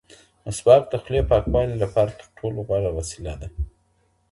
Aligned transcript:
مسواک 0.45 0.83
د 0.89 0.93
خولې 1.03 1.21
پاکوالي 1.31 1.75
لپاره 1.83 2.11
تر 2.19 2.27
ټولو 2.37 2.57
غوره 2.67 2.91
وسیله 2.97 3.33
ده. 3.41 3.47